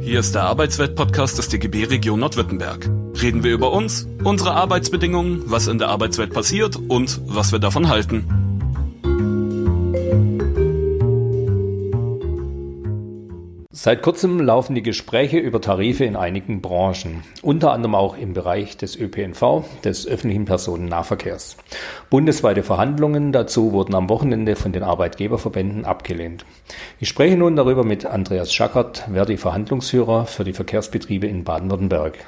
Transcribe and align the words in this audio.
Hier 0.00 0.20
ist 0.20 0.34
der 0.34 0.44
Arbeitswelt-Podcast 0.44 1.36
des 1.36 1.48
DGB 1.48 1.84
Region 1.84 2.20
Nordwürttemberg. 2.20 2.90
Reden 3.20 3.44
wir 3.44 3.52
über 3.52 3.70
uns, 3.70 4.08
unsere 4.24 4.52
Arbeitsbedingungen, 4.52 5.42
was 5.46 5.66
in 5.66 5.78
der 5.78 5.88
Arbeitswelt 5.88 6.32
passiert 6.32 6.76
und 6.88 7.20
was 7.26 7.52
wir 7.52 7.58
davon 7.58 7.88
halten. 7.88 8.49
Seit 13.82 14.02
kurzem 14.02 14.40
laufen 14.40 14.74
die 14.74 14.82
Gespräche 14.82 15.38
über 15.38 15.58
Tarife 15.58 16.04
in 16.04 16.14
einigen 16.14 16.60
Branchen, 16.60 17.22
unter 17.40 17.72
anderem 17.72 17.94
auch 17.94 18.14
im 18.14 18.34
Bereich 18.34 18.76
des 18.76 18.94
ÖPNV, 18.94 19.64
des 19.82 20.06
öffentlichen 20.06 20.44
Personennahverkehrs. 20.44 21.56
Bundesweite 22.10 22.62
Verhandlungen 22.62 23.32
dazu 23.32 23.72
wurden 23.72 23.94
am 23.94 24.10
Wochenende 24.10 24.54
von 24.54 24.72
den 24.72 24.82
Arbeitgeberverbänden 24.82 25.86
abgelehnt. 25.86 26.44
Ich 26.98 27.08
spreche 27.08 27.38
nun 27.38 27.56
darüber 27.56 27.82
mit 27.82 28.04
Andreas 28.04 28.52
Schackert, 28.52 29.08
Verdi-Verhandlungsführer 29.10 30.26
für 30.26 30.44
die 30.44 30.52
Verkehrsbetriebe 30.52 31.26
in 31.26 31.44
Baden-Württemberg. 31.44 32.18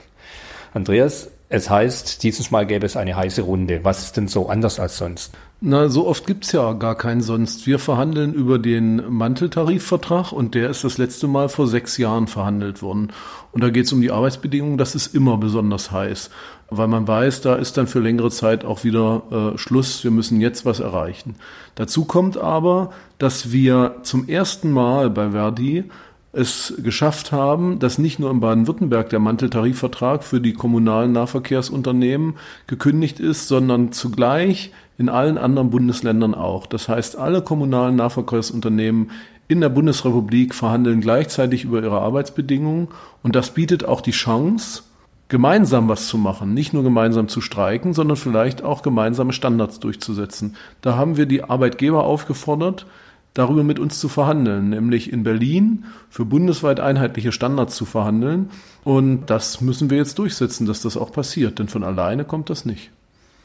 Andreas, 0.73 1.33
es 1.53 1.69
heißt, 1.69 2.23
dieses 2.23 2.51
Mal 2.51 2.67
gäbe 2.67 2.87
es 2.87 2.97
eine 2.97 3.15
heiße 3.15 3.43
Runde. 3.43 3.81
Was 3.83 4.03
ist 4.03 4.17
denn 4.17 4.27
so 4.27 4.49
anders 4.49 4.81
als 4.81 4.97
sonst? 4.97 5.33
Na, 5.61 5.91
so 5.91 6.09
oft 6.09 6.27
gibt's 6.27 6.51
ja 6.53 6.73
gar 6.73 6.95
keinen 6.95 7.21
sonst. 7.21 7.67
Wir 7.67 7.79
verhandeln 7.79 8.33
über 8.33 8.59
den 8.59 9.03
Manteltarifvertrag 9.13 10.33
und 10.33 10.55
der 10.55 10.71
ist 10.71 10.83
das 10.83 10.97
letzte 10.97 11.29
Mal 11.29 11.51
vor 11.51 11.67
sechs 11.67 11.99
Jahren 11.99 12.27
verhandelt 12.27 12.81
worden. 12.81 13.13
Und 13.53 13.63
da 13.63 13.69
geht's 13.69 13.93
um 13.93 14.01
die 14.01 14.11
Arbeitsbedingungen, 14.11 14.79
das 14.79 14.95
ist 14.95 15.15
immer 15.15 15.37
besonders 15.37 15.91
heiß, 15.91 16.31
weil 16.71 16.89
man 16.89 17.07
weiß, 17.07 17.43
da 17.43 17.57
ist 17.57 17.77
dann 17.77 17.87
für 17.87 18.01
längere 18.01 18.31
Zeit 18.31 18.65
auch 18.65 18.83
wieder 18.83 19.53
äh, 19.55 19.59
Schluss, 19.59 20.03
wir 20.05 20.11
müssen 20.11 20.41
jetzt 20.41 20.65
was 20.65 20.81
erreichen. 20.81 21.35
Dazu 21.75 22.07
kommt 22.07 22.39
aber, 22.39 22.93
dass 23.19 23.53
wir 23.53 23.97
zum 24.05 24.27
ersten 24.27 24.71
Mal 24.71 25.11
bei 25.11 25.33
Verdi 25.33 25.85
es 26.33 26.75
geschafft 26.83 27.31
haben, 27.31 27.79
dass 27.79 27.99
nicht 27.99 28.19
nur 28.19 28.31
in 28.31 28.41
Baden-Württemberg 28.41 29.11
der 29.11 29.19
Manteltarifvertrag 29.19 30.25
für 30.25 30.41
die 30.41 30.55
kommunalen 30.55 31.13
Nahverkehrsunternehmen 31.13 32.35
gekündigt 32.67 33.21
ist, 33.21 33.49
sondern 33.49 33.93
zugleich 33.93 34.73
in 34.97 35.11
allen 35.11 35.37
anderen 35.37 35.71
Bundesländern 35.71 36.35
auch. 36.35 36.67
Das 36.67 36.89
heißt, 36.89 37.17
alle 37.17 37.43
kommunalen 37.43 37.97
Nahverkehrsunternehmen 37.97 39.11
in 39.49 39.61
der 39.61 39.69
Bundesrepublik 39.69 40.55
verhandeln 40.55 41.03
gleichzeitig 41.03 41.65
über 41.65 41.83
ihre 41.83 42.01
Arbeitsbedingungen 42.01 42.89
und 43.23 43.37
das 43.37 43.51
bietet 43.51 43.85
auch 43.85 44.01
die 44.01 44.13
Chance, 44.13 44.85
gemeinsam 45.29 45.89
was 45.89 46.09
zu 46.09 46.17
machen, 46.17 46.55
nicht 46.55 46.73
nur 46.73 46.83
gemeinsam 46.83 47.29
zu 47.29 47.41
streiken, 47.41 47.93
sondern 47.95 48.17
vielleicht 48.17 48.63
auch 48.63 48.83
gemeinsame 48.83 49.33
Standards 49.33 49.81
durchzusetzen. 49.81 50.57
Da 50.81 50.97
haben 50.97 51.17
wir 51.17 51.27
die 51.27 51.45
Arbeitgeber 51.45 52.05
aufgefordert, 52.05 52.87
darüber 53.35 53.65
mit 53.65 53.79
uns 53.79 53.99
zu 53.99 54.09
verhandeln, 54.09 54.71
nämlich 54.71 55.13
in 55.13 55.23
Berlin 55.23 55.85
für 56.11 56.25
bundesweit 56.25 56.81
einheitliche 56.81 57.33
Standards 57.33 57.77
zu 57.77 57.85
verhandeln. 57.85 58.51
Und 58.85 59.27
das 59.27 59.61
müssen 59.61 59.91
wir 59.91 59.99
jetzt 59.99 60.19
durchsetzen, 60.19 60.67
dass 60.67 60.83
das 60.83 60.97
auch 60.97 61.13
passiert, 61.13 61.59
denn 61.59 61.69
von 61.69 61.85
alleine 61.85 62.25
kommt 62.25 62.51
das 62.51 62.65
nicht. 62.65 62.91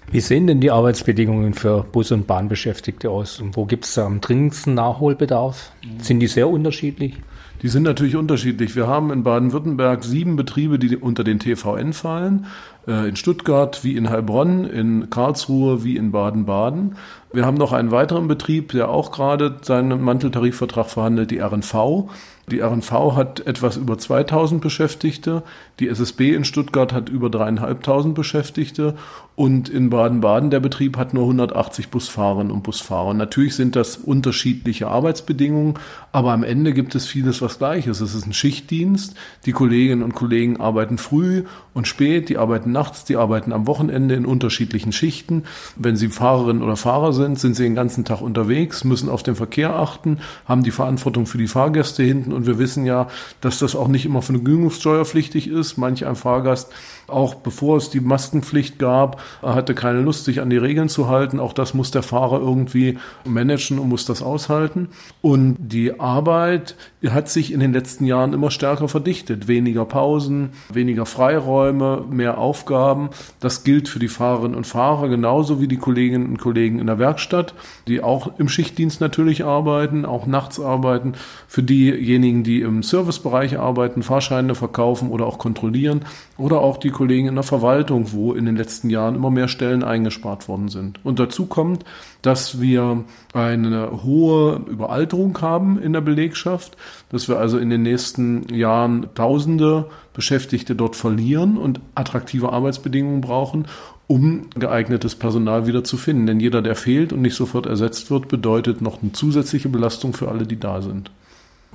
Wie 0.09 0.21
sehen 0.21 0.47
denn 0.47 0.61
die 0.61 0.71
Arbeitsbedingungen 0.71 1.53
für 1.53 1.83
Bus- 1.83 2.11
und 2.11 2.27
Bahnbeschäftigte 2.27 3.09
aus? 3.09 3.41
Und 3.41 3.57
wo 3.57 3.65
gibt 3.65 3.85
es 3.85 3.97
am 3.97 4.21
dringendsten 4.21 4.73
Nachholbedarf? 4.73 5.71
Sind 6.01 6.21
die 6.21 6.27
sehr 6.27 6.47
unterschiedlich? 6.47 7.15
Die 7.63 7.69
sind 7.69 7.83
natürlich 7.83 8.15
unterschiedlich. 8.15 8.75
Wir 8.75 8.87
haben 8.87 9.11
in 9.11 9.23
Baden-Württemberg 9.23 10.03
sieben 10.03 10.35
Betriebe, 10.35 10.77
die 10.77 10.95
unter 10.95 11.23
den 11.23 11.39
TVN 11.39 11.93
fallen. 11.93 12.45
Äh, 12.87 13.09
in 13.09 13.15
Stuttgart 13.15 13.83
wie 13.83 13.95
in 13.95 14.09
Heilbronn, 14.09 14.65
in 14.65 15.09
Karlsruhe 15.09 15.83
wie 15.83 15.97
in 15.97 16.11
Baden-Baden. 16.11 16.95
Wir 17.33 17.45
haben 17.45 17.57
noch 17.57 17.73
einen 17.73 17.91
weiteren 17.91 18.27
Betrieb, 18.27 18.71
der 18.73 18.89
auch 18.89 19.11
gerade 19.11 19.57
seinen 19.61 20.01
Manteltarifvertrag 20.01 20.87
verhandelt, 20.87 21.31
die 21.31 21.39
RNV. 21.39 22.09
Die 22.49 22.61
RNV 22.61 22.91
hat 23.15 23.45
etwas 23.45 23.75
über 23.75 23.97
2000 23.97 24.61
Beschäftigte, 24.61 25.43
die 25.81 25.89
SSB 25.89 26.33
in 26.33 26.45
Stuttgart 26.45 26.93
hat 26.93 27.09
über 27.09 27.29
dreieinhalbtausend 27.29 28.15
Beschäftigte 28.15 28.95
und 29.37 29.69
in 29.69 29.91
Baden-Baden 29.91 30.49
der 30.49 30.59
Betrieb 30.59 30.97
hat 30.97 31.13
nur 31.13 31.25
180 31.25 31.89
Busfahrerinnen 31.89 32.51
und 32.51 32.63
Busfahrer. 32.63 33.13
Natürlich 33.13 33.55
sind 33.55 33.75
das 33.75 33.95
unterschiedliche 33.95 34.87
Arbeitsbedingungen, 34.87 35.75
aber 36.11 36.31
am 36.31 36.41
Ende 36.41 36.73
gibt 36.73 36.95
es 36.95 37.05
vieles 37.05 37.39
was 37.43 37.59
Gleiches. 37.59 38.01
Es 38.01 38.15
ist 38.15 38.25
ein 38.25 38.33
Schichtdienst, 38.33 39.15
die 39.45 39.51
Kolleginnen 39.51 40.01
und 40.01 40.15
Kollegen 40.15 40.59
arbeiten 40.59 40.97
früh 40.97 41.43
und 41.75 41.87
spät, 41.87 42.29
die 42.29 42.39
arbeiten 42.39 42.71
nachts, 42.71 43.05
die 43.05 43.15
arbeiten 43.15 43.53
am 43.53 43.67
Wochenende 43.67 44.15
in 44.15 44.25
unterschiedlichen 44.25 44.91
Schichten. 44.91 45.43
Wenn 45.75 45.97
sie 45.97 46.07
Fahrerinnen 46.07 46.63
oder 46.63 46.75
Fahrer 46.75 47.13
sind, 47.13 47.39
sind 47.39 47.55
sie 47.55 47.61
den 47.61 47.75
ganzen 47.75 48.05
Tag 48.05 48.21
unterwegs, 48.21 48.85
müssen 48.85 49.07
auf 49.07 49.21
den 49.21 49.35
Verkehr 49.35 49.75
achten, 49.75 50.17
haben 50.45 50.63
die 50.63 50.71
Verantwortung 50.71 51.27
für 51.27 51.37
die 51.37 51.47
Fahrgäste 51.47 52.01
hinten 52.01 52.33
und 52.33 52.47
wir 52.47 52.57
wissen 52.57 52.87
ja, 52.87 53.07
dass 53.41 53.59
das 53.59 53.75
auch 53.75 53.87
nicht 53.87 54.07
immer 54.07 54.23
vergnügungssteuerpflichtig 54.23 55.47
ist. 55.47 55.77
Manch 55.77 56.07
ein 56.07 56.15
Fahrgast, 56.15 56.73
auch 57.05 57.35
bevor 57.35 57.77
es 57.77 57.91
die 57.91 57.99
Maskenpflicht 57.99 58.79
gab, 58.79 59.21
hatte 59.41 59.75
keine 59.75 60.01
Lust, 60.01 60.25
sich 60.25 60.41
an 60.41 60.49
die 60.49 60.57
Regeln 60.57 60.89
zu 60.89 61.07
halten. 61.07 61.39
Auch 61.39 61.53
das 61.53 61.73
muss 61.73 61.91
der 61.91 62.03
Fahrer 62.03 62.39
irgendwie 62.39 62.97
managen 63.25 63.79
und 63.79 63.89
muss 63.89 64.05
das 64.05 64.21
aushalten. 64.21 64.89
Und 65.21 65.57
die 65.59 65.99
Arbeit 65.99 66.75
hat 67.09 67.29
sich 67.29 67.53
in 67.53 67.59
den 67.59 67.73
letzten 67.73 68.05
Jahren 68.05 68.33
immer 68.33 68.51
stärker 68.51 68.87
verdichtet. 68.87 69.47
Weniger 69.47 69.85
Pausen, 69.85 70.49
weniger 70.71 71.05
Freiräume, 71.05 72.03
mehr 72.09 72.37
Aufgaben. 72.37 73.09
Das 73.39 73.63
gilt 73.63 73.87
für 73.89 73.99
die 73.99 74.07
Fahrerinnen 74.07 74.55
und 74.55 74.67
Fahrer 74.67 75.09
genauso 75.09 75.61
wie 75.61 75.67
die 75.67 75.77
Kolleginnen 75.77 76.27
und 76.27 76.37
Kollegen 76.37 76.79
in 76.79 76.87
der 76.87 76.99
Werkstatt, 76.99 77.53
die 77.87 78.01
auch 78.01 78.39
im 78.39 78.49
Schichtdienst 78.49 79.01
natürlich 79.01 79.45
arbeiten, 79.45 80.05
auch 80.05 80.25
nachts 80.25 80.59
arbeiten. 80.59 81.13
Für 81.47 81.63
diejenigen, 81.63 82.43
die 82.43 82.61
im 82.61 82.83
Servicebereich 82.83 83.59
arbeiten, 83.59 84.03
Fahrscheine 84.03 84.55
verkaufen 84.55 85.09
oder 85.09 85.25
auch 85.25 85.37
kontrollieren. 85.37 86.05
Oder 86.37 86.61
auch 86.61 86.77
die 86.77 86.91
Kollegen 86.91 87.27
in 87.27 87.35
der 87.35 87.43
Verwaltung, 87.43 88.11
wo 88.13 88.33
in 88.33 88.45
den 88.45 88.55
letzten 88.55 88.89
Jahren 88.89 89.15
immer 89.17 89.31
mehr 89.31 89.47
Stellen 89.47 89.83
eingespart 89.83 90.47
worden 90.47 90.69
sind. 90.69 91.03
Und 91.03 91.19
dazu 91.19 91.45
kommt, 91.45 91.83
dass 92.21 92.61
wir 92.61 93.03
eine 93.33 94.03
hohe 94.03 94.61
Überalterung 94.67 95.39
haben 95.41 95.81
in 95.81 95.93
der 95.93 96.01
Belegschaft, 96.01 96.77
dass 97.09 97.27
wir 97.27 97.37
also 97.37 97.57
in 97.57 97.69
den 97.69 97.81
nächsten 97.81 98.47
Jahren 98.53 99.07
Tausende 99.15 99.87
Beschäftigte 100.13 100.75
dort 100.75 100.95
verlieren 100.95 101.57
und 101.57 101.79
attraktive 101.95 102.53
Arbeitsbedingungen 102.53 103.21
brauchen, 103.21 103.65
um 104.07 104.49
geeignetes 104.55 105.15
Personal 105.15 105.67
wieder 105.67 105.83
zu 105.83 105.97
finden. 105.97 106.27
Denn 106.27 106.39
jeder, 106.39 106.61
der 106.61 106.75
fehlt 106.75 107.11
und 107.11 107.21
nicht 107.21 107.35
sofort 107.35 107.65
ersetzt 107.65 108.09
wird, 108.09 108.27
bedeutet 108.29 108.81
noch 108.81 109.01
eine 109.01 109.11
zusätzliche 109.11 109.69
Belastung 109.69 110.13
für 110.13 110.29
alle, 110.29 110.45
die 110.45 110.59
da 110.59 110.81
sind. 110.81 111.11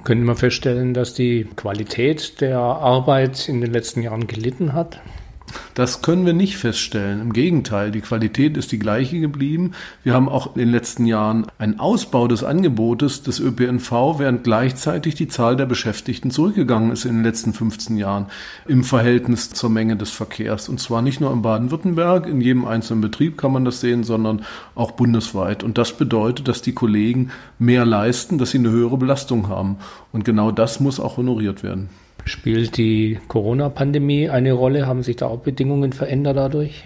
Können 0.05 0.25
wir 0.25 0.35
feststellen, 0.35 0.95
dass 0.95 1.15
die 1.15 1.47
Qualität 1.55 2.41
der 2.41 2.59
Arbeit 2.59 3.49
in 3.49 3.61
den 3.61 3.73
letzten 3.73 4.03
Jahren 4.03 4.27
gelitten 4.27 4.73
hat? 4.73 5.01
Das 5.75 6.03
können 6.03 6.27
wir 6.27 6.35
nicht 6.35 6.59
feststellen. 6.59 7.21
Im 7.21 7.33
Gegenteil, 7.33 7.91
die 7.91 8.03
Qualität 8.03 8.57
ist 8.57 8.73
die 8.73 8.79
gleiche 8.79 9.21
geblieben. 9.21 9.73
Wir 10.03 10.13
haben 10.13 10.29
auch 10.29 10.55
in 10.55 10.61
den 10.61 10.71
letzten 10.71 11.07
Jahren 11.07 11.47
einen 11.59 11.81
Ausbau 11.81 12.29
des 12.29 12.45
Angebotes 12.45 13.23
des 13.23 13.41
ÖPNV, 13.41 14.19
während 14.19 14.45
gleichzeitig 14.45 15.15
die 15.15 15.29
Zahl 15.29 15.57
der 15.57 15.67
Beschäftigten 15.67 16.31
zurückgegangen 16.31 16.93
ist 16.93 17.07
in 17.07 17.15
den 17.15 17.25
letzten 17.25 17.55
15 17.55 17.97
Jahren 17.97 18.27
im 18.67 18.85
Verhältnis 18.85 19.51
zur 19.51 19.71
Menge 19.71 19.97
des 19.97 20.11
Verkehrs. 20.11 20.69
Und 20.69 20.79
zwar 20.79 21.01
nicht 21.01 21.21
nur 21.21 21.33
in 21.33 21.43
Baden-Württemberg, 21.43 22.27
in 22.27 22.41
jedem 22.41 22.67
einzelnen 22.67 23.01
Betrieb 23.01 23.39
kann 23.39 23.53
man 23.53 23.65
das 23.65 23.81
sehen, 23.81 24.05
sondern 24.05 24.45
auch 24.75 24.91
bundesweit. 24.91 25.63
Und 25.63 25.79
das 25.79 25.97
bedeutet, 25.97 26.49
dass 26.49 26.61
die 26.61 26.75
Kollegen 26.75 27.31
mehr 27.59 27.87
leisten, 27.87 28.37
dass 28.37 28.51
sie 28.51 28.59
eine 28.59 28.71
höhere 28.71 28.99
Belastung 28.99 29.49
haben. 29.49 29.79
Und 30.13 30.25
genau 30.25 30.51
das 30.51 30.81
muss 30.81 31.01
auch 31.01 31.17
honoriert 31.17 31.63
werden. 31.63 31.89
Spielt 32.25 32.77
die 32.77 33.19
Corona-Pandemie 33.29 34.29
eine 34.29 34.53
Rolle? 34.53 34.87
Haben 34.87 35.03
sich 35.03 35.17
da 35.17 35.27
auch 35.27 35.41
Bedingungen 35.41 35.93
verändert 35.93 36.37
dadurch? 36.37 36.85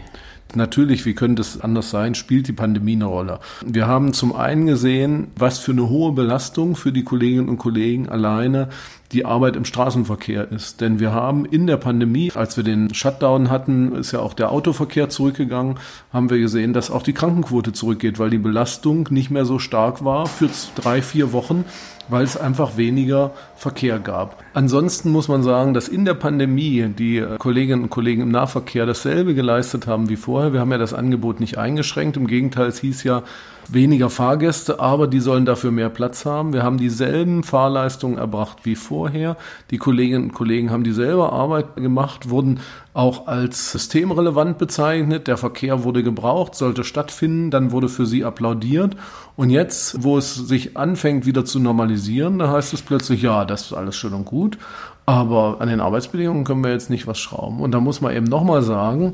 Natürlich, 0.54 1.04
wie 1.04 1.14
könnte 1.14 1.42
es 1.42 1.60
anders 1.60 1.91
sein, 1.91 2.14
spielt 2.14 2.48
die 2.48 2.52
Pandemie 2.52 2.94
eine 2.94 3.06
Rolle. 3.06 3.41
Wir 3.64 3.86
haben 3.86 4.12
zum 4.12 4.34
einen 4.34 4.66
gesehen, 4.66 5.28
was 5.36 5.58
für 5.58 5.72
eine 5.72 5.91
hohe 5.91 6.12
Belastung 6.12 6.76
für 6.76 6.92
die 6.92 7.02
Kolleginnen 7.02 7.48
und 7.48 7.58
Kollegen 7.58 8.08
alleine 8.08 8.69
die 9.12 9.24
Arbeit 9.24 9.56
im 9.56 9.64
Straßenverkehr 9.64 10.50
ist. 10.50 10.80
Denn 10.80 10.98
wir 10.98 11.12
haben 11.12 11.44
in 11.44 11.66
der 11.66 11.77
Pandemie, 11.77 12.33
als 12.34 12.56
wir 12.56 12.65
den 12.65 12.94
Shutdown 12.94 13.50
hatten, 13.50 13.94
ist 13.94 14.12
ja 14.12 14.21
auch 14.21 14.34
der 14.34 14.50
Autoverkehr 14.50 15.09
zurückgegangen, 15.09 15.78
haben 16.12 16.30
wir 16.30 16.38
gesehen, 16.38 16.72
dass 16.72 16.91
auch 16.91 17.03
die 17.03 17.12
Krankenquote 17.12 17.72
zurückgeht, 17.72 18.18
weil 18.18 18.30
die 18.30 18.38
Belastung 18.38 19.09
nicht 19.10 19.30
mehr 19.30 19.44
so 19.44 19.59
stark 19.59 20.04
war 20.04 20.27
für 20.27 20.48
drei, 20.74 21.03
vier 21.03 21.33
Wochen, 21.33 21.65
weil 22.08 22.24
es 22.24 22.36
einfach 22.36 22.76
weniger 22.76 23.32
Verkehr 23.56 23.98
gab. 23.98 24.42
Ansonsten 24.54 25.10
muss 25.10 25.28
man 25.28 25.42
sagen, 25.42 25.74
dass 25.74 25.88
in 25.88 26.04
der 26.04 26.14
Pandemie 26.14 26.88
die 26.97 27.24
Kolleginnen 27.38 27.84
und 27.84 27.91
Kollegen 27.91 28.22
im 28.22 28.30
Nahverkehr 28.30 28.86
dasselbe 28.86 29.34
geleistet 29.34 29.86
haben 29.86 30.08
wie 30.08 30.16
vorher. 30.16 30.53
Wir 30.53 30.60
haben 30.60 30.72
ja 30.72 30.78
das 30.78 30.94
Angebot 30.94 31.41
nicht 31.41 31.58
eingeschränkt. 31.58 32.16
Im 32.16 32.26
Gegenteil, 32.26 32.68
es 32.68 32.80
hieß 32.80 33.04
ja, 33.04 33.22
weniger 33.68 34.10
Fahrgäste, 34.10 34.80
aber 34.80 35.06
die 35.06 35.20
sollen 35.20 35.44
dafür 35.44 35.70
mehr 35.70 35.88
Platz 35.88 36.24
haben. 36.24 36.53
Wir 36.53 36.62
haben 36.62 36.78
dieselben 36.78 37.42
Fahrleistungen 37.42 38.18
erbracht 38.18 38.59
wie 38.62 38.76
vorher. 38.76 39.36
Die 39.70 39.78
Kolleginnen 39.78 40.24
und 40.24 40.34
Kollegen 40.34 40.70
haben 40.70 40.84
dieselbe 40.84 41.32
Arbeit 41.32 41.76
gemacht, 41.76 42.30
wurden 42.30 42.60
auch 42.94 43.26
als 43.26 43.72
systemrelevant 43.72 44.59
bezeichnet. 44.59 45.26
Der 45.26 45.36
Verkehr 45.36 45.84
wurde 45.84 46.02
gebraucht, 46.02 46.54
sollte 46.54 46.84
stattfinden, 46.84 47.50
dann 47.50 47.72
wurde 47.72 47.88
für 47.88 48.06
sie 48.06 48.24
applaudiert 48.24 48.97
Und 49.36 49.50
jetzt, 49.50 50.03
wo 50.03 50.16
es 50.16 50.34
sich 50.34 50.77
anfängt 50.77 51.27
wieder 51.27 51.44
zu 51.44 51.60
normalisieren, 51.60 52.38
da 52.38 52.50
heißt 52.50 52.72
es 52.72 52.83
plötzlich, 52.83 53.22
ja, 53.22 53.44
das 53.44 53.66
ist 53.66 53.72
alles 53.74 53.94
schön 53.94 54.15
und 54.15 54.24
gut, 54.24 54.59
aber 55.04 55.60
an 55.60 55.68
den 55.68 55.80
Arbeitsbedingungen 55.80 56.44
können 56.44 56.65
wir 56.65 56.72
jetzt 56.72 56.91
nicht 56.91 57.06
was 57.06 57.18
schrauben. 57.18 57.60
Und 57.60 57.72
da 57.72 57.80
muss 57.80 58.00
man 58.00 58.16
eben 58.16 58.27
nochmal 58.27 58.62
sagen, 58.62 59.12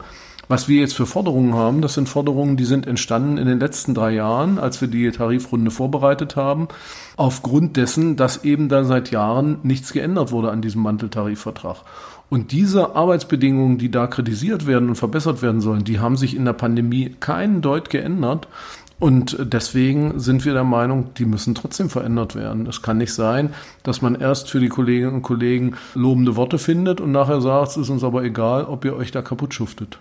was 0.48 0.68
wir 0.68 0.80
jetzt 0.80 0.94
für 0.94 1.06
Forderungen 1.06 1.54
haben, 1.54 1.82
das 1.82 1.94
sind 1.94 2.08
Forderungen, 2.08 2.56
die 2.56 2.64
sind 2.64 2.86
entstanden 2.86 3.38
in 3.38 3.46
den 3.46 3.58
letzten 3.58 3.94
drei 3.94 4.10
Jahren, 4.12 4.58
als 4.58 4.80
wir 4.80 4.88
die 4.88 5.10
Tarifrunde 5.10 5.70
vorbereitet 5.70 6.36
haben, 6.36 6.68
aufgrund 7.16 7.76
dessen, 7.76 8.16
dass 8.16 8.44
eben 8.44 8.68
da 8.68 8.84
seit 8.84 9.10
Jahren 9.10 9.58
nichts 9.62 9.92
geändert 9.92 10.30
wurde 10.30 10.50
an 10.50 10.60
diesem 10.60 10.82
Manteltarifvertrag. 10.82 11.78
Und 12.28 12.50
diese 12.50 12.96
Arbeitsbedingungen, 12.96 13.76
die 13.76 13.90
da 13.90 14.06
kritisiert 14.06 14.66
werden 14.66 14.88
und 14.88 14.94
verbessert 14.94 15.42
werden 15.42 15.60
sollen, 15.60 15.84
die 15.84 16.00
haben 16.00 16.16
sich 16.16 16.34
in 16.34 16.46
der 16.46 16.54
Pandemie 16.54 17.14
keinen 17.20 17.60
Deut 17.60 17.90
geändert. 17.90 18.48
Und 19.02 19.36
deswegen 19.40 20.20
sind 20.20 20.44
wir 20.44 20.52
der 20.52 20.62
Meinung, 20.62 21.12
die 21.14 21.24
müssen 21.24 21.56
trotzdem 21.56 21.90
verändert 21.90 22.36
werden. 22.36 22.68
Es 22.68 22.82
kann 22.82 22.98
nicht 22.98 23.12
sein, 23.12 23.52
dass 23.82 24.00
man 24.00 24.14
erst 24.14 24.48
für 24.48 24.60
die 24.60 24.68
Kolleginnen 24.68 25.14
und 25.14 25.22
Kollegen 25.22 25.74
lobende 25.96 26.36
Worte 26.36 26.56
findet 26.56 27.00
und 27.00 27.10
nachher 27.10 27.40
sagt, 27.40 27.70
es 27.70 27.76
ist 27.78 27.90
uns 27.90 28.04
aber 28.04 28.22
egal, 28.22 28.64
ob 28.64 28.84
ihr 28.84 28.94
euch 28.94 29.10
da 29.10 29.20
kaputt 29.20 29.54
schuftet. 29.54 29.98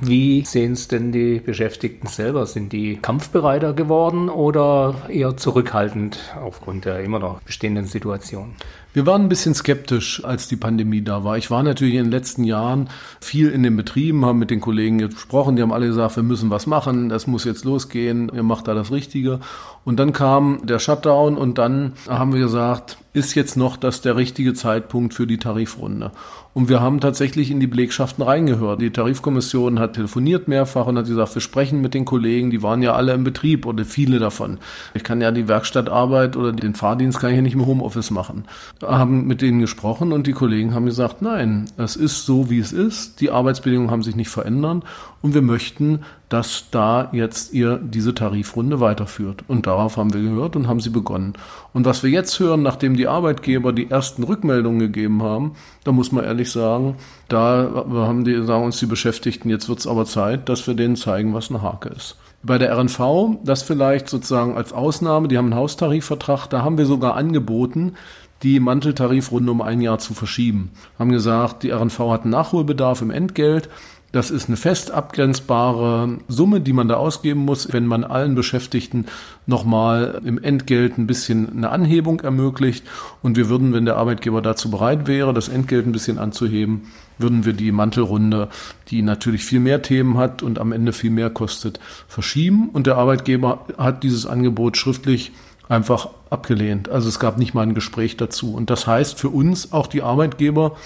Wie 0.00 0.46
sehen 0.46 0.72
es 0.72 0.88
denn 0.88 1.12
die 1.12 1.40
Beschäftigten 1.40 2.06
selber? 2.06 2.46
Sind 2.46 2.72
die 2.72 2.96
kampfbereiter 2.96 3.74
geworden 3.74 4.30
oder 4.30 4.94
eher 5.10 5.36
zurückhaltend 5.36 6.18
aufgrund 6.42 6.86
der 6.86 7.00
immer 7.00 7.18
noch 7.18 7.42
bestehenden 7.42 7.84
Situation? 7.84 8.54
Wir 8.94 9.06
waren 9.06 9.22
ein 9.22 9.30
bisschen 9.30 9.54
skeptisch, 9.54 10.22
als 10.22 10.48
die 10.48 10.56
Pandemie 10.56 11.00
da 11.00 11.24
war. 11.24 11.38
Ich 11.38 11.50
war 11.50 11.62
natürlich 11.62 11.94
in 11.94 12.04
den 12.04 12.10
letzten 12.10 12.44
Jahren 12.44 12.90
viel 13.20 13.48
in 13.48 13.62
den 13.62 13.74
Betrieben, 13.74 14.26
haben 14.26 14.38
mit 14.38 14.50
den 14.50 14.60
Kollegen 14.60 14.98
gesprochen, 14.98 15.56
die 15.56 15.62
haben 15.62 15.72
alle 15.72 15.86
gesagt, 15.86 16.16
wir 16.16 16.22
müssen 16.22 16.50
was 16.50 16.66
machen, 16.66 17.08
das 17.08 17.26
muss 17.26 17.44
jetzt 17.44 17.64
losgehen, 17.64 18.30
ihr 18.34 18.42
macht 18.42 18.68
da 18.68 18.74
das 18.74 18.92
Richtige. 18.92 19.40
Und 19.84 19.98
dann 19.98 20.12
kam 20.12 20.60
der 20.64 20.78
Shutdown 20.78 21.38
und 21.38 21.56
dann 21.56 21.94
haben 22.06 22.34
wir 22.34 22.40
gesagt, 22.40 22.98
ist 23.14 23.34
jetzt 23.34 23.56
noch 23.56 23.76
das 23.76 24.00
der 24.00 24.16
richtige 24.16 24.54
Zeitpunkt 24.54 25.12
für 25.12 25.26
die 25.26 25.38
Tarifrunde. 25.38 26.12
Und 26.54 26.68
wir 26.68 26.80
haben 26.80 27.00
tatsächlich 27.00 27.50
in 27.50 27.60
die 27.60 27.66
Belegschaften 27.66 28.22
reingehört. 28.22 28.80
Die 28.80 28.90
Tarifkommission 28.90 29.78
hat 29.78 29.94
telefoniert 29.94 30.48
mehrfach 30.48 30.86
und 30.86 30.98
hat 30.98 31.06
gesagt, 31.06 31.34
wir 31.34 31.40
sprechen 31.40 31.80
mit 31.80 31.94
den 31.94 32.04
Kollegen, 32.04 32.50
die 32.50 32.62
waren 32.62 32.82
ja 32.82 32.92
alle 32.92 33.12
im 33.14 33.24
Betrieb 33.24 33.64
oder 33.64 33.84
viele 33.84 34.18
davon. 34.18 34.58
Ich 34.94 35.02
kann 35.02 35.20
ja 35.20 35.30
die 35.30 35.48
Werkstattarbeit 35.48 36.36
oder 36.36 36.52
den 36.52 36.74
Fahrdienst 36.74 37.18
kann 37.18 37.30
ich 37.30 37.36
ja 37.36 37.42
nicht 37.42 37.54
im 37.54 37.66
Homeoffice 37.66 38.10
machen. 38.10 38.44
Haben 38.82 39.26
mit 39.26 39.42
denen 39.42 39.60
gesprochen 39.60 40.12
und 40.12 40.26
die 40.26 40.32
Kollegen 40.32 40.74
haben 40.74 40.86
gesagt, 40.86 41.22
nein, 41.22 41.70
es 41.76 41.96
ist 41.96 42.26
so, 42.26 42.50
wie 42.50 42.58
es 42.58 42.72
ist. 42.72 43.20
Die 43.20 43.30
Arbeitsbedingungen 43.30 43.90
haben 43.90 44.02
sich 44.02 44.16
nicht 44.16 44.28
verändert 44.28 44.84
und 45.22 45.34
wir 45.34 45.42
möchten, 45.42 46.00
dass 46.28 46.70
da 46.70 47.08
jetzt 47.12 47.52
ihr 47.52 47.78
diese 47.78 48.14
Tarifrunde 48.14 48.80
weiterführt. 48.80 49.44
Und 49.48 49.66
darauf 49.66 49.96
haben 49.96 50.12
wir 50.12 50.22
gehört 50.22 50.56
und 50.56 50.66
haben 50.66 50.80
sie 50.80 50.90
begonnen. 50.90 51.34
Und 51.72 51.84
was 51.84 52.02
wir 52.02 52.10
jetzt 52.10 52.40
hören, 52.40 52.62
nachdem 52.62 52.96
die 52.96 53.06
Arbeitgeber 53.06 53.72
die 53.72 53.90
ersten 53.90 54.22
Rückmeldungen 54.22 54.80
gegeben 54.80 55.22
haben, 55.22 55.52
da 55.84 55.92
muss 55.92 56.10
man 56.10 56.24
ehrlich 56.24 56.50
sagen, 56.50 56.96
da 57.28 57.84
haben 57.92 58.24
die, 58.24 58.44
sagen 58.44 58.64
uns 58.64 58.78
die 58.78 58.86
Beschäftigten, 58.86 59.50
jetzt 59.50 59.68
wird 59.68 59.80
es 59.80 59.86
aber 59.86 60.06
Zeit, 60.06 60.48
dass 60.48 60.66
wir 60.66 60.74
denen 60.74 60.96
zeigen, 60.96 61.34
was 61.34 61.50
eine 61.50 61.62
Hake 61.62 61.90
ist. 61.90 62.16
Bei 62.44 62.58
der 62.58 62.76
RNV, 62.76 63.38
das 63.44 63.62
vielleicht 63.62 64.08
sozusagen 64.08 64.56
als 64.56 64.72
Ausnahme, 64.72 65.28
die 65.28 65.38
haben 65.38 65.52
einen 65.52 65.54
Haustarifvertrag, 65.54 66.48
da 66.48 66.62
haben 66.62 66.76
wir 66.76 66.86
sogar 66.86 67.14
angeboten, 67.14 67.94
die 68.42 68.60
Manteltarifrunde 68.60 69.52
um 69.52 69.62
ein 69.62 69.80
Jahr 69.80 69.98
zu 69.98 70.14
verschieben. 70.14 70.70
Haben 70.98 71.12
gesagt, 71.12 71.62
die 71.62 71.70
RNV 71.70 71.98
hat 72.10 72.22
einen 72.22 72.30
Nachholbedarf 72.30 73.02
im 73.02 73.10
Entgelt 73.10 73.68
das 74.12 74.30
ist 74.30 74.48
eine 74.48 74.58
fest 74.58 74.90
abgrenzbare 74.90 76.18
Summe, 76.28 76.60
die 76.60 76.74
man 76.74 76.86
da 76.86 76.96
ausgeben 76.96 77.40
muss, 77.40 77.72
wenn 77.72 77.86
man 77.86 78.04
allen 78.04 78.34
Beschäftigten 78.34 79.06
nochmal 79.46 80.20
im 80.22 80.36
Entgelt 80.36 80.98
ein 80.98 81.06
bisschen 81.06 81.50
eine 81.50 81.70
Anhebung 81.70 82.20
ermöglicht. 82.20 82.84
Und 83.22 83.38
wir 83.38 83.48
würden, 83.48 83.72
wenn 83.72 83.86
der 83.86 83.96
Arbeitgeber 83.96 84.42
dazu 84.42 84.70
bereit 84.70 85.06
wäre, 85.06 85.32
das 85.32 85.48
Entgelt 85.48 85.86
ein 85.86 85.92
bisschen 85.92 86.18
anzuheben, 86.18 86.82
würden 87.16 87.46
wir 87.46 87.54
die 87.54 87.72
Mantelrunde, 87.72 88.48
die 88.88 89.00
natürlich 89.00 89.46
viel 89.46 89.60
mehr 89.60 89.80
Themen 89.80 90.18
hat 90.18 90.42
und 90.42 90.58
am 90.58 90.72
Ende 90.72 90.92
viel 90.92 91.10
mehr 91.10 91.30
kostet, 91.30 91.80
verschieben. 92.06 92.68
Und 92.70 92.86
der 92.86 92.98
Arbeitgeber 92.98 93.64
hat 93.78 94.02
dieses 94.02 94.26
Angebot 94.26 94.76
schriftlich 94.76 95.32
einfach 95.72 96.10
abgelehnt. 96.30 96.88
Also 96.88 97.08
es 97.08 97.18
gab 97.18 97.38
nicht 97.38 97.54
mal 97.54 97.62
ein 97.62 97.74
Gespräch 97.74 98.16
dazu. 98.16 98.54
Und 98.54 98.70
das 98.70 98.86
heißt 98.86 99.18
für 99.18 99.30
uns, 99.30 99.72
auch 99.72 99.86
die 99.86 100.02
Arbeitgeber, 100.02 100.76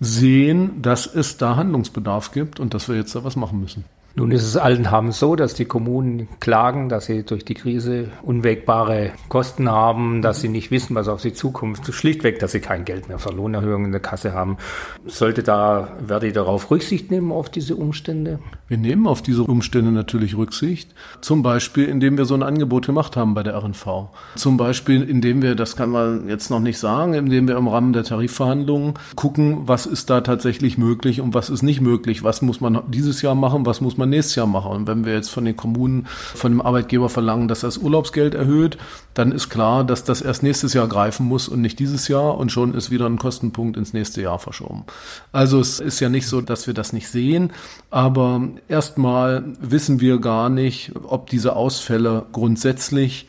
sehen, 0.00 0.82
dass 0.82 1.06
es 1.06 1.38
da 1.38 1.56
Handlungsbedarf 1.56 2.32
gibt 2.32 2.60
und 2.60 2.74
dass 2.74 2.88
wir 2.88 2.96
jetzt 2.96 3.14
da 3.14 3.24
was 3.24 3.36
machen 3.36 3.60
müssen. 3.60 3.84
Nun 4.16 4.30
ist 4.30 4.44
es 4.44 4.56
allen 4.56 4.92
haben 4.92 5.10
so, 5.10 5.34
dass 5.34 5.54
die 5.54 5.64
Kommunen 5.64 6.28
klagen, 6.38 6.88
dass 6.88 7.06
sie 7.06 7.24
durch 7.24 7.44
die 7.44 7.54
Krise 7.54 8.12
unwägbare 8.22 9.10
Kosten 9.28 9.68
haben, 9.68 10.22
dass 10.22 10.40
sie 10.40 10.48
nicht 10.48 10.70
wissen, 10.70 10.94
was 10.94 11.08
auf 11.08 11.20
sie 11.20 11.32
zukommt. 11.32 11.80
Schlichtweg, 11.90 12.38
dass 12.38 12.52
sie 12.52 12.60
kein 12.60 12.84
Geld 12.84 13.08
mehr 13.08 13.18
für 13.18 13.32
Lohnerhöhungen 13.32 13.86
in 13.86 13.92
der 13.92 14.00
Kasse 14.00 14.32
haben. 14.32 14.56
Sollte 15.04 15.42
da 15.42 15.88
Verdi 16.06 16.32
darauf 16.32 16.70
Rücksicht 16.70 17.10
nehmen 17.10 17.32
auf 17.32 17.50
diese 17.50 17.74
Umstände? 17.74 18.38
Wir 18.68 18.78
nehmen 18.78 19.08
auf 19.08 19.20
diese 19.20 19.42
Umstände 19.42 19.90
natürlich 19.90 20.36
Rücksicht. 20.36 20.94
Zum 21.20 21.42
Beispiel, 21.42 21.84
indem 21.84 22.16
wir 22.16 22.24
so 22.24 22.34
ein 22.34 22.42
Angebot 22.44 22.86
gemacht 22.86 23.16
haben 23.16 23.34
bei 23.34 23.42
der 23.42 23.56
RNV. 23.56 24.10
Zum 24.36 24.56
Beispiel, 24.56 25.02
indem 25.02 25.42
wir, 25.42 25.56
das 25.56 25.74
kann 25.76 25.90
man 25.90 26.28
jetzt 26.28 26.50
noch 26.50 26.60
nicht 26.60 26.78
sagen, 26.78 27.14
indem 27.14 27.48
wir 27.48 27.56
im 27.56 27.68
Rahmen 27.68 27.92
der 27.92 28.04
Tarifverhandlungen 28.04 28.94
gucken, 29.16 29.62
was 29.66 29.86
ist 29.86 30.08
da 30.08 30.20
tatsächlich 30.20 30.78
möglich 30.78 31.20
und 31.20 31.34
was 31.34 31.50
ist 31.50 31.62
nicht 31.62 31.80
möglich. 31.80 32.22
Was 32.22 32.42
muss 32.42 32.60
man 32.60 32.80
dieses 32.88 33.20
Jahr 33.20 33.34
machen, 33.34 33.66
was 33.66 33.80
muss 33.80 33.98
man 33.98 34.03
man 34.04 34.10
nächstes 34.10 34.36
Jahr 34.36 34.46
machen. 34.46 34.70
Und 34.70 34.86
wenn 34.86 35.04
wir 35.04 35.14
jetzt 35.14 35.30
von 35.30 35.44
den 35.44 35.56
Kommunen, 35.56 36.06
von 36.06 36.52
dem 36.52 36.60
Arbeitgeber 36.60 37.08
verlangen, 37.08 37.48
dass 37.48 37.60
das 37.60 37.78
Urlaubsgeld 37.78 38.34
erhöht, 38.34 38.78
dann 39.14 39.32
ist 39.32 39.48
klar, 39.48 39.84
dass 39.84 40.04
das 40.04 40.20
erst 40.20 40.42
nächstes 40.42 40.74
Jahr 40.74 40.88
greifen 40.88 41.26
muss 41.26 41.48
und 41.48 41.60
nicht 41.60 41.78
dieses 41.78 42.08
Jahr 42.08 42.36
und 42.36 42.52
schon 42.52 42.74
ist 42.74 42.90
wieder 42.90 43.06
ein 43.06 43.18
Kostenpunkt 43.18 43.76
ins 43.76 43.92
nächste 43.92 44.22
Jahr 44.22 44.38
verschoben. 44.38 44.84
Also 45.32 45.60
es 45.60 45.80
ist 45.80 46.00
ja 46.00 46.08
nicht 46.08 46.26
so, 46.26 46.40
dass 46.40 46.66
wir 46.66 46.74
das 46.74 46.92
nicht 46.92 47.08
sehen, 47.08 47.52
aber 47.90 48.48
erstmal 48.68 49.44
wissen 49.60 50.00
wir 50.00 50.18
gar 50.18 50.48
nicht, 50.48 50.92
ob 51.04 51.30
diese 51.30 51.56
Ausfälle 51.56 52.26
grundsätzlich 52.32 53.28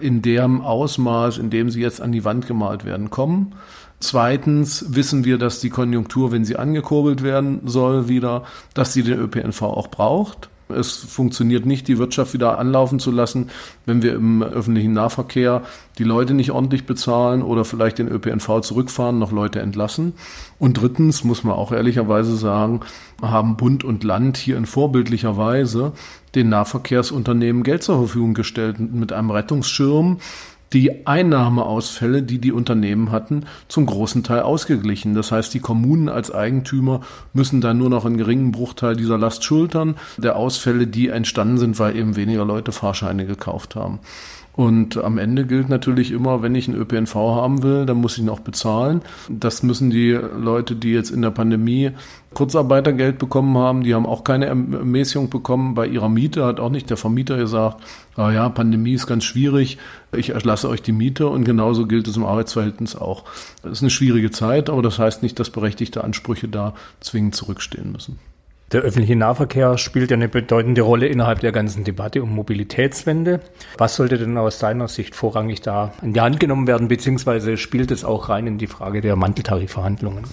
in 0.00 0.22
dem 0.22 0.62
Ausmaß, 0.62 1.38
in 1.38 1.50
dem 1.50 1.70
sie 1.70 1.80
jetzt 1.80 2.00
an 2.00 2.12
die 2.12 2.24
Wand 2.24 2.46
gemalt 2.46 2.84
werden, 2.84 3.10
kommen. 3.10 3.54
Zweitens 4.02 4.84
wissen 4.88 5.24
wir, 5.24 5.38
dass 5.38 5.60
die 5.60 5.70
Konjunktur, 5.70 6.32
wenn 6.32 6.44
sie 6.44 6.56
angekurbelt 6.56 7.22
werden 7.22 7.60
soll, 7.66 8.08
wieder, 8.08 8.42
dass 8.74 8.92
sie 8.92 9.04
den 9.04 9.20
ÖPNV 9.20 9.62
auch 9.62 9.86
braucht. 9.86 10.48
Es 10.68 10.96
funktioniert 10.96 11.66
nicht, 11.66 11.86
die 11.86 11.98
Wirtschaft 11.98 12.34
wieder 12.34 12.58
anlaufen 12.58 12.98
zu 12.98 13.12
lassen, 13.12 13.50
wenn 13.86 14.02
wir 14.02 14.14
im 14.14 14.42
öffentlichen 14.42 14.92
Nahverkehr 14.92 15.62
die 15.98 16.04
Leute 16.04 16.34
nicht 16.34 16.50
ordentlich 16.50 16.84
bezahlen 16.84 17.42
oder 17.42 17.64
vielleicht 17.64 17.98
den 17.98 18.08
ÖPNV 18.08 18.62
zurückfahren, 18.62 19.20
noch 19.20 19.30
Leute 19.30 19.60
entlassen. 19.60 20.14
Und 20.58 20.80
drittens 20.80 21.22
muss 21.22 21.44
man 21.44 21.54
auch 21.54 21.70
ehrlicherweise 21.70 22.34
sagen, 22.36 22.80
haben 23.20 23.56
Bund 23.56 23.84
und 23.84 24.02
Land 24.02 24.36
hier 24.36 24.56
in 24.56 24.66
vorbildlicher 24.66 25.36
Weise 25.36 25.92
den 26.34 26.48
Nahverkehrsunternehmen 26.48 27.62
Geld 27.62 27.84
zur 27.84 27.98
Verfügung 27.98 28.34
gestellt 28.34 28.80
mit 28.80 29.12
einem 29.12 29.30
Rettungsschirm, 29.30 30.18
die 30.72 31.06
Einnahmeausfälle, 31.06 32.22
die 32.22 32.38
die 32.38 32.52
Unternehmen 32.52 33.10
hatten, 33.10 33.44
zum 33.68 33.86
großen 33.86 34.22
Teil 34.22 34.42
ausgeglichen. 34.42 35.14
Das 35.14 35.32
heißt, 35.32 35.52
die 35.54 35.60
Kommunen 35.60 36.08
als 36.08 36.30
Eigentümer 36.32 37.00
müssen 37.32 37.60
dann 37.60 37.78
nur 37.78 37.90
noch 37.90 38.04
einen 38.04 38.16
geringen 38.16 38.52
Bruchteil 38.52 38.96
dieser 38.96 39.18
Last 39.18 39.44
schultern, 39.44 39.96
der 40.16 40.36
Ausfälle, 40.36 40.86
die 40.86 41.08
entstanden 41.08 41.58
sind, 41.58 41.78
weil 41.78 41.96
eben 41.96 42.16
weniger 42.16 42.44
Leute 42.44 42.72
Fahrscheine 42.72 43.26
gekauft 43.26 43.76
haben. 43.76 44.00
Und 44.54 44.98
am 44.98 45.16
Ende 45.16 45.46
gilt 45.46 45.70
natürlich 45.70 46.10
immer, 46.10 46.42
wenn 46.42 46.54
ich 46.54 46.68
einen 46.68 46.78
ÖPNV 46.78 47.14
haben 47.14 47.62
will, 47.62 47.86
dann 47.86 47.96
muss 47.96 48.18
ich 48.18 48.22
ihn 48.22 48.28
auch 48.28 48.40
bezahlen. 48.40 49.00
Das 49.30 49.62
müssen 49.62 49.88
die 49.88 50.10
Leute, 50.10 50.76
die 50.76 50.92
jetzt 50.92 51.10
in 51.10 51.22
der 51.22 51.30
Pandemie 51.30 51.92
Kurzarbeitergeld 52.34 53.18
bekommen 53.18 53.56
haben, 53.56 53.82
die 53.82 53.94
haben 53.94 54.06
auch 54.06 54.24
keine 54.24 54.46
Ermäßigung 54.46 55.30
bekommen. 55.30 55.74
Bei 55.74 55.86
ihrer 55.86 56.08
Miete 56.08 56.44
hat 56.44 56.60
auch 56.60 56.70
nicht 56.70 56.90
der 56.90 56.96
Vermieter 56.98 57.36
gesagt, 57.36 57.82
ah 58.16 58.30
ja, 58.30 58.48
Pandemie 58.50 58.92
ist 58.94 59.06
ganz 59.06 59.24
schwierig, 59.24 59.78
ich 60.14 60.30
erlasse 60.30 60.68
euch 60.68 60.82
die 60.82 60.92
Miete 60.92 61.28
und 61.28 61.44
genauso 61.44 61.86
gilt 61.86 62.08
es 62.08 62.16
im 62.16 62.24
Arbeitsverhältnis 62.24 62.94
auch. 62.96 63.24
Es 63.62 63.72
ist 63.72 63.82
eine 63.82 63.90
schwierige 63.90 64.30
Zeit, 64.30 64.68
aber 64.68 64.82
das 64.82 64.98
heißt 64.98 65.22
nicht, 65.22 65.38
dass 65.40 65.50
berechtigte 65.50 66.04
Ansprüche 66.04 66.48
da 66.48 66.74
zwingend 67.00 67.34
zurückstehen 67.34 67.92
müssen. 67.92 68.18
Der 68.72 68.80
öffentliche 68.80 69.16
Nahverkehr 69.16 69.76
spielt 69.76 70.10
ja 70.10 70.16
eine 70.16 70.30
bedeutende 70.30 70.80
Rolle 70.80 71.06
innerhalb 71.06 71.40
der 71.40 71.52
ganzen 71.52 71.84
Debatte 71.84 72.22
um 72.22 72.34
Mobilitätswende. 72.34 73.40
Was 73.76 73.96
sollte 73.96 74.16
denn 74.16 74.38
aus 74.38 74.58
seiner 74.58 74.88
Sicht 74.88 75.14
vorrangig 75.14 75.60
da 75.60 75.92
in 76.00 76.14
die 76.14 76.22
Hand 76.22 76.40
genommen 76.40 76.66
werden, 76.66 76.88
beziehungsweise 76.88 77.58
spielt 77.58 77.90
es 77.90 78.02
auch 78.02 78.30
rein 78.30 78.46
in 78.46 78.56
die 78.56 78.66
Frage 78.66 79.02
der 79.02 79.14
Manteltarifverhandlungen? 79.14 80.24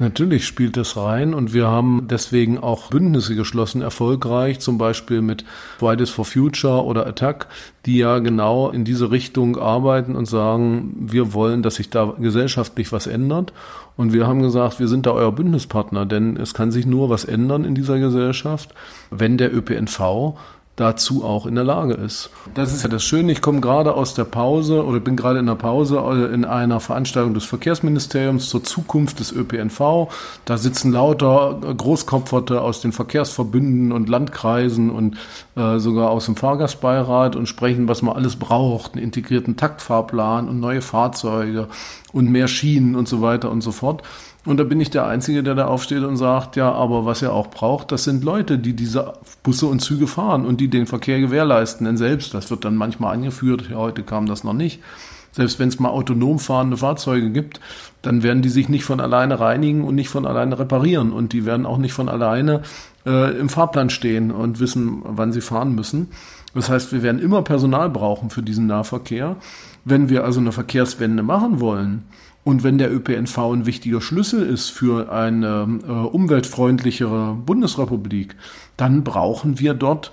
Natürlich 0.00 0.46
spielt 0.46 0.76
das 0.76 0.96
rein 0.96 1.34
und 1.34 1.52
wir 1.52 1.66
haben 1.66 2.06
deswegen 2.08 2.56
auch 2.58 2.90
Bündnisse 2.90 3.34
geschlossen, 3.34 3.82
erfolgreich, 3.82 4.60
zum 4.60 4.78
Beispiel 4.78 5.22
mit 5.22 5.44
Fridays 5.78 6.10
for 6.10 6.24
Future 6.24 6.84
oder 6.84 7.04
Attack, 7.04 7.48
die 7.84 7.98
ja 7.98 8.20
genau 8.20 8.70
in 8.70 8.84
diese 8.84 9.10
Richtung 9.10 9.58
arbeiten 9.58 10.14
und 10.14 10.26
sagen, 10.26 10.94
wir 11.00 11.34
wollen, 11.34 11.64
dass 11.64 11.76
sich 11.76 11.90
da 11.90 12.14
gesellschaftlich 12.16 12.92
was 12.92 13.08
ändert. 13.08 13.52
Und 13.96 14.12
wir 14.12 14.28
haben 14.28 14.40
gesagt, 14.40 14.78
wir 14.78 14.86
sind 14.86 15.06
da 15.06 15.10
euer 15.10 15.32
Bündnispartner, 15.32 16.06
denn 16.06 16.36
es 16.36 16.54
kann 16.54 16.70
sich 16.70 16.86
nur 16.86 17.10
was 17.10 17.24
ändern 17.24 17.64
in 17.64 17.74
dieser 17.74 17.98
Gesellschaft, 17.98 18.72
wenn 19.10 19.36
der 19.36 19.52
ÖPNV 19.52 20.36
dazu 20.78 21.24
auch 21.24 21.44
in 21.46 21.56
der 21.56 21.64
Lage 21.64 21.94
ist. 21.94 22.30
Das 22.54 22.72
ist 22.72 22.84
ja 22.84 22.88
das 22.88 23.02
Schöne. 23.02 23.32
Ich 23.32 23.42
komme 23.42 23.60
gerade 23.60 23.94
aus 23.94 24.14
der 24.14 24.24
Pause 24.24 24.84
oder 24.84 25.00
bin 25.00 25.16
gerade 25.16 25.40
in 25.40 25.46
der 25.46 25.56
Pause 25.56 25.98
äh, 25.98 26.32
in 26.32 26.44
einer 26.44 26.78
Veranstaltung 26.78 27.34
des 27.34 27.44
Verkehrsministeriums 27.44 28.48
zur 28.48 28.62
Zukunft 28.62 29.18
des 29.18 29.32
ÖPNV. 29.32 30.08
Da 30.44 30.56
sitzen 30.56 30.92
lauter 30.92 31.58
Großkopferte 31.76 32.60
aus 32.60 32.80
den 32.80 32.92
Verkehrsverbünden 32.92 33.90
und 33.90 34.08
Landkreisen 34.08 34.90
und 34.90 35.16
äh, 35.56 35.78
sogar 35.78 36.10
aus 36.10 36.26
dem 36.26 36.36
Fahrgastbeirat 36.36 37.34
und 37.34 37.46
sprechen, 37.46 37.88
was 37.88 38.02
man 38.02 38.14
alles 38.14 38.36
braucht. 38.36 38.94
Einen 38.94 39.02
integrierten 39.02 39.56
Taktfahrplan 39.56 40.48
und 40.48 40.60
neue 40.60 40.80
Fahrzeuge 40.80 41.66
und 42.12 42.30
mehr 42.30 42.48
Schienen 42.48 42.96
und 42.96 43.08
so 43.08 43.20
weiter 43.20 43.50
und 43.50 43.60
so 43.60 43.72
fort. 43.72 44.02
Und 44.46 44.56
da 44.56 44.64
bin 44.64 44.80
ich 44.80 44.90
der 44.90 45.06
Einzige, 45.06 45.42
der 45.42 45.54
da 45.54 45.66
aufsteht 45.66 46.02
und 46.02 46.16
sagt, 46.16 46.56
ja, 46.56 46.72
aber 46.72 47.04
was 47.04 47.20
ihr 47.20 47.32
auch 47.32 47.48
braucht, 47.48 47.92
das 47.92 48.04
sind 48.04 48.24
Leute, 48.24 48.58
die 48.58 48.72
diese 48.72 49.14
Busse 49.42 49.66
und 49.66 49.80
Züge 49.80 50.06
fahren 50.06 50.46
und 50.46 50.60
die 50.60 50.68
den 50.68 50.86
Verkehr 50.86 51.20
gewährleisten. 51.20 51.84
Denn 51.86 51.96
selbst, 51.96 52.32
das 52.32 52.50
wird 52.50 52.64
dann 52.64 52.76
manchmal 52.76 53.14
angeführt, 53.14 53.68
ja, 53.70 53.76
heute 53.76 54.02
kam 54.02 54.26
das 54.26 54.44
noch 54.44 54.54
nicht, 54.54 54.80
selbst 55.32 55.58
wenn 55.58 55.68
es 55.68 55.78
mal 55.78 55.90
autonom 55.90 56.38
fahrende 56.38 56.76
Fahrzeuge 56.76 57.30
gibt, 57.30 57.60
dann 58.02 58.22
werden 58.22 58.42
die 58.42 58.48
sich 58.48 58.68
nicht 58.68 58.84
von 58.84 59.00
alleine 59.00 59.38
reinigen 59.38 59.84
und 59.84 59.94
nicht 59.94 60.08
von 60.08 60.26
alleine 60.26 60.58
reparieren. 60.58 61.12
Und 61.12 61.32
die 61.32 61.44
werden 61.44 61.66
auch 61.66 61.78
nicht 61.78 61.92
von 61.92 62.08
alleine 62.08 62.62
äh, 63.06 63.38
im 63.38 63.48
Fahrplan 63.48 63.90
stehen 63.90 64.30
und 64.30 64.60
wissen, 64.60 65.02
wann 65.04 65.32
sie 65.32 65.40
fahren 65.40 65.74
müssen. 65.74 66.08
Das 66.58 66.68
heißt, 66.68 66.90
wir 66.90 67.04
werden 67.04 67.20
immer 67.20 67.42
Personal 67.42 67.88
brauchen 67.88 68.30
für 68.30 68.42
diesen 68.42 68.66
Nahverkehr. 68.66 69.36
Wenn 69.84 70.08
wir 70.08 70.24
also 70.24 70.40
eine 70.40 70.50
Verkehrswende 70.50 71.22
machen 71.22 71.60
wollen, 71.60 72.02
und 72.42 72.64
wenn 72.64 72.78
der 72.78 72.92
ÖPNV 72.92 73.38
ein 73.38 73.66
wichtiger 73.66 74.00
Schlüssel 74.00 74.44
ist 74.44 74.70
für 74.70 75.12
eine 75.12 75.80
äh, 75.86 75.90
umweltfreundlichere 75.92 77.34
Bundesrepublik, 77.34 78.34
dann 78.76 79.04
brauchen 79.04 79.60
wir 79.60 79.74
dort 79.74 80.10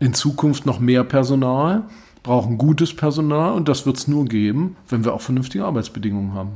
in 0.00 0.14
Zukunft 0.14 0.64
noch 0.64 0.80
mehr 0.80 1.04
Personal, 1.04 1.82
brauchen 2.22 2.56
gutes 2.56 2.96
Personal 2.96 3.52
und 3.52 3.68
das 3.68 3.84
wird 3.84 3.98
es 3.98 4.08
nur 4.08 4.24
geben, 4.24 4.76
wenn 4.88 5.04
wir 5.04 5.12
auch 5.12 5.20
vernünftige 5.20 5.66
Arbeitsbedingungen 5.66 6.32
haben. 6.32 6.52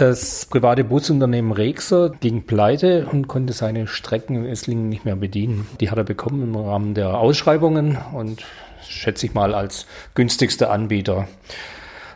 Das 0.00 0.46
private 0.46 0.82
Busunternehmen 0.82 1.52
Rexer 1.52 2.08
ging 2.08 2.44
pleite 2.44 3.06
und 3.12 3.28
konnte 3.28 3.52
seine 3.52 3.86
Strecken 3.86 4.34
in 4.34 4.46
Esslingen 4.46 4.88
nicht 4.88 5.04
mehr 5.04 5.14
bedienen. 5.14 5.66
Die 5.78 5.90
hat 5.90 5.98
er 5.98 6.04
bekommen 6.04 6.42
im 6.42 6.56
Rahmen 6.56 6.94
der 6.94 7.18
Ausschreibungen 7.18 7.98
und 8.14 8.42
schätze 8.88 9.26
ich 9.26 9.34
mal 9.34 9.52
als 9.54 9.84
günstigster 10.14 10.70
Anbieter. 10.70 11.28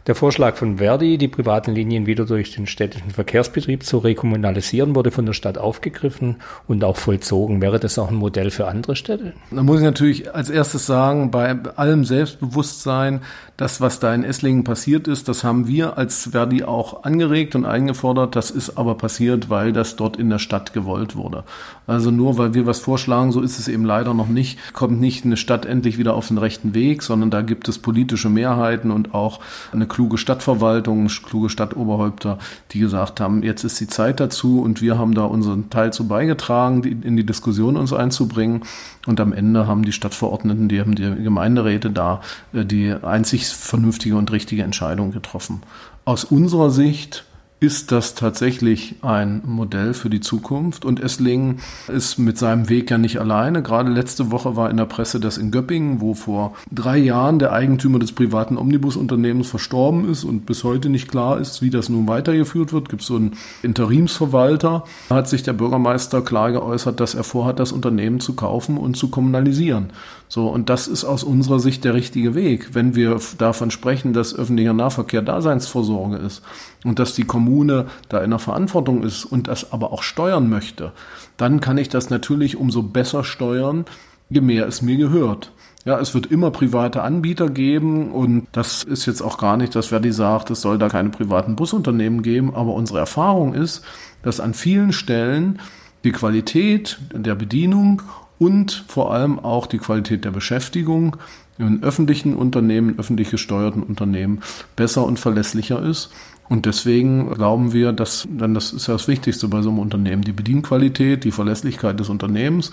Der 0.06 0.14
Vorschlag 0.14 0.56
von 0.56 0.76
Verdi, 0.76 1.16
die 1.16 1.28
privaten 1.28 1.74
Linien 1.74 2.04
wieder 2.04 2.26
durch 2.26 2.54
den 2.54 2.66
städtischen 2.66 3.10
Verkehrsbetrieb 3.10 3.84
zu 3.84 3.96
rekommunalisieren, 3.96 4.94
wurde 4.94 5.10
von 5.10 5.24
der 5.24 5.32
Stadt 5.32 5.56
aufgegriffen 5.56 6.36
und 6.68 6.84
auch 6.84 6.98
vollzogen. 6.98 7.62
Wäre 7.62 7.80
das 7.80 7.98
auch 7.98 8.10
ein 8.10 8.16
Modell 8.16 8.50
für 8.50 8.68
andere 8.68 8.96
Städte? 8.96 9.32
Da 9.50 9.62
muss 9.62 9.78
ich 9.78 9.84
natürlich 9.84 10.34
als 10.34 10.50
erstes 10.50 10.84
sagen, 10.84 11.30
bei 11.30 11.56
allem 11.76 12.04
Selbstbewusstsein, 12.04 13.22
das, 13.56 13.80
was 13.80 13.98
da 13.98 14.14
in 14.14 14.24
Esslingen 14.24 14.62
passiert 14.62 15.08
ist, 15.08 15.26
das 15.28 15.42
haben 15.42 15.68
wir 15.68 15.96
als 15.96 16.28
Verdi 16.32 16.64
auch 16.64 17.04
angeregt 17.04 17.54
und 17.54 17.64
eingefordert. 17.64 18.36
Das 18.36 18.50
ist 18.50 18.76
aber 18.76 18.96
passiert, 18.96 19.48
weil 19.48 19.72
das 19.72 19.96
dort 19.96 20.18
in 20.18 20.28
der 20.28 20.38
Stadt 20.38 20.74
gewollt 20.74 21.16
wurde. 21.16 21.44
Also 21.86 22.10
nur 22.10 22.36
weil 22.36 22.52
wir 22.52 22.66
was 22.66 22.80
vorschlagen, 22.80 23.32
so 23.32 23.40
ist 23.40 23.58
es 23.58 23.68
eben 23.68 23.86
leider 23.86 24.12
noch 24.12 24.28
nicht. 24.28 24.58
Kommt 24.74 25.00
nicht 25.00 25.24
eine 25.24 25.38
Stadt 25.38 25.64
endlich 25.64 25.96
wieder 25.96 26.12
auf 26.12 26.28
den 26.28 26.36
rechten 26.36 26.74
Weg, 26.74 27.02
sondern 27.02 27.30
da 27.30 27.40
gibt 27.40 27.68
es 27.68 27.78
politische 27.78 28.28
Mehrheiten 28.28 28.90
und 28.90 29.14
auch 29.14 29.40
eine 29.72 29.86
kluge 29.94 30.18
Stadtverwaltung, 30.18 31.06
kluge 31.06 31.48
Stadtoberhäupter, 31.48 32.38
die 32.72 32.80
gesagt 32.80 33.20
haben, 33.20 33.44
jetzt 33.44 33.62
ist 33.62 33.78
die 33.78 33.86
Zeit 33.86 34.18
dazu 34.18 34.60
und 34.60 34.82
wir 34.82 34.98
haben 34.98 35.14
da 35.14 35.24
unseren 35.24 35.70
Teil 35.70 35.92
zu 35.92 36.08
beigetragen, 36.08 36.82
in 36.82 37.16
die 37.16 37.24
Diskussion 37.24 37.76
uns 37.76 37.92
einzubringen. 37.92 38.62
Und 39.06 39.20
am 39.20 39.32
Ende 39.32 39.68
haben 39.68 39.84
die 39.84 39.92
Stadtverordneten, 39.92 40.68
die 40.68 40.80
haben 40.80 40.96
die 40.96 41.22
Gemeinderäte 41.22 41.90
da, 41.90 42.22
äh, 42.52 42.64
die 42.64 42.92
einzig 42.92 43.46
vernünftige 43.46 44.16
und 44.16 44.32
richtige 44.32 44.64
Entscheidung 44.64 45.12
getroffen. 45.12 45.62
Aus 46.04 46.24
unserer 46.24 46.70
Sicht 46.70 47.24
ist 47.60 47.92
das 47.92 48.14
tatsächlich 48.14 48.96
ein 49.00 49.42
Modell 49.46 49.94
für 49.94 50.10
die 50.10 50.20
Zukunft. 50.20 50.84
Und 50.84 51.00
Esslingen 51.00 51.60
ist 51.88 52.18
mit 52.18 52.36
seinem 52.36 52.68
Weg 52.68 52.90
ja 52.90 52.98
nicht 52.98 53.18
alleine. 53.18 53.62
Gerade 53.62 53.90
letzte 53.90 54.30
Woche 54.30 54.54
war 54.54 54.70
in 54.70 54.76
der 54.76 54.84
Presse, 54.84 55.18
dass 55.18 55.38
in 55.38 55.50
Göppingen, 55.50 56.00
wo 56.00 56.14
vor 56.14 56.54
drei 56.70 56.98
Jahren 56.98 57.38
der 57.38 57.52
Eigentümer 57.52 57.98
des 57.98 58.12
privaten 58.12 58.58
Omnibusunternehmens 58.58 59.48
verstorben 59.48 60.10
ist 60.10 60.24
und 60.24 60.44
bis 60.44 60.62
heute 60.62 60.90
nicht 60.90 61.08
klar 61.08 61.40
ist, 61.40 61.62
wie 61.62 61.70
das 61.70 61.88
nun 61.88 62.06
weitergeführt 62.06 62.72
wird, 62.72 62.90
gibt 62.90 63.02
es 63.02 63.08
so 63.08 63.16
einen 63.16 63.32
Interimsverwalter. 63.62 64.84
Da 65.08 65.14
hat 65.14 65.28
sich 65.28 65.42
der 65.42 65.54
Bürgermeister 65.54 66.20
klar 66.20 66.52
geäußert, 66.52 67.00
dass 67.00 67.14
er 67.14 67.24
vorhat, 67.24 67.58
das 67.58 67.72
Unternehmen 67.72 68.20
zu 68.20 68.34
kaufen 68.34 68.76
und 68.76 68.96
zu 68.96 69.08
kommunalisieren. 69.08 69.90
So, 70.28 70.48
und 70.48 70.68
das 70.68 70.88
ist 70.88 71.04
aus 71.04 71.22
unserer 71.22 71.60
Sicht 71.60 71.84
der 71.84 71.94
richtige 71.94 72.34
Weg, 72.34 72.74
wenn 72.74 72.94
wir 72.94 73.20
davon 73.38 73.70
sprechen, 73.70 74.12
dass 74.12 74.34
öffentlicher 74.34 74.72
Nahverkehr 74.72 75.22
Daseinsvorsorge 75.22 76.16
ist 76.16 76.42
und 76.84 76.98
dass 76.98 77.14
die 77.14 77.24
Kommune 77.44 77.86
da 78.08 78.22
in 78.22 78.30
der 78.30 78.38
Verantwortung 78.38 79.02
ist 79.02 79.24
und 79.24 79.48
das 79.48 79.72
aber 79.72 79.92
auch 79.92 80.02
steuern 80.02 80.48
möchte, 80.48 80.92
dann 81.36 81.60
kann 81.60 81.76
ich 81.76 81.88
das 81.90 82.08
natürlich 82.08 82.56
umso 82.56 82.82
besser 82.82 83.22
steuern, 83.22 83.84
je 84.30 84.40
mehr 84.40 84.66
es 84.66 84.80
mir 84.80 84.96
gehört. 84.96 85.52
Ja, 85.84 86.00
es 86.00 86.14
wird 86.14 86.26
immer 86.26 86.50
private 86.50 87.02
Anbieter 87.02 87.50
geben 87.50 88.10
und 88.12 88.46
das 88.52 88.82
ist 88.82 89.04
jetzt 89.04 89.20
auch 89.20 89.36
gar 89.36 89.58
nicht, 89.58 89.74
dass 89.74 89.88
Verdi 89.88 90.12
sagt, 90.12 90.50
es 90.50 90.62
soll 90.62 90.78
da 90.78 90.88
keine 90.88 91.10
privaten 91.10 91.56
Busunternehmen 91.56 92.22
geben, 92.22 92.54
aber 92.54 92.72
unsere 92.72 93.00
Erfahrung 93.00 93.52
ist, 93.52 93.84
dass 94.22 94.40
an 94.40 94.54
vielen 94.54 94.94
Stellen 94.94 95.58
die 96.04 96.12
Qualität 96.12 96.98
der 97.12 97.34
Bedienung 97.34 98.00
und 98.38 98.84
vor 98.88 99.12
allem 99.12 99.38
auch 99.38 99.66
die 99.66 99.78
Qualität 99.78 100.24
der 100.24 100.30
Beschäftigung 100.30 101.18
in 101.58 101.82
öffentlichen 101.82 102.34
Unternehmen, 102.34 102.98
öffentlich 102.98 103.30
gesteuerten 103.30 103.82
Unternehmen 103.82 104.40
besser 104.76 105.04
und 105.04 105.18
verlässlicher 105.18 105.82
ist. 105.82 106.10
Und 106.48 106.66
deswegen 106.66 107.30
glauben 107.30 107.72
wir, 107.72 107.92
dass, 107.92 108.28
denn 108.30 108.54
das 108.54 108.72
ist 108.72 108.86
ja 108.86 108.94
das 108.94 109.08
Wichtigste 109.08 109.48
bei 109.48 109.62
so 109.62 109.70
einem 109.70 109.78
Unternehmen, 109.78 110.22
die 110.22 110.32
Bedienqualität, 110.32 111.24
die 111.24 111.30
Verlässlichkeit 111.30 111.98
des 111.98 112.08
Unternehmens. 112.08 112.72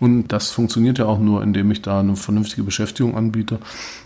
Und 0.00 0.28
das 0.28 0.50
funktioniert 0.50 0.98
ja 0.98 1.06
auch 1.06 1.20
nur, 1.20 1.42
indem 1.42 1.70
ich 1.70 1.82
da 1.82 2.00
eine 2.00 2.16
vernünftige 2.16 2.64
Beschäftigung 2.64 3.16
anbiete. 3.16 3.58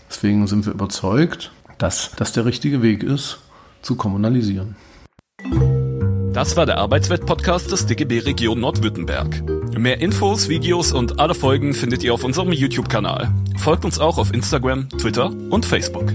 Deswegen 0.09 0.45
sind 0.45 0.65
wir 0.65 0.73
überzeugt, 0.73 1.51
dass 1.77 2.11
das 2.15 2.31
der 2.31 2.45
richtige 2.45 2.81
Weg 2.81 3.03
ist, 3.03 3.39
zu 3.81 3.95
kommunalisieren. 3.95 4.75
Das 6.33 6.55
war 6.55 6.67
der 6.67 6.77
Arbeitswelt-Podcast 6.77 7.71
des 7.71 7.87
DGB 7.87 8.19
Region 8.19 8.59
Nordwürttemberg. 8.59 9.43
Mehr 9.75 9.99
Infos, 9.99 10.49
Videos 10.49 10.91
und 10.91 11.19
alle 11.19 11.33
Folgen 11.33 11.73
findet 11.73 12.03
ihr 12.03 12.13
auf 12.13 12.23
unserem 12.23 12.51
YouTube-Kanal. 12.51 13.31
Folgt 13.57 13.85
uns 13.85 13.97
auch 13.97 14.19
auf 14.19 14.31
Instagram, 14.31 14.87
Twitter 14.89 15.31
und 15.49 15.65
Facebook. 15.65 16.13